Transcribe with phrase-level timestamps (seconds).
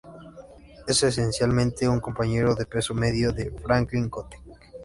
[0.87, 4.41] Es esencialmente un compañero de peso medio de "Franklin Gothic".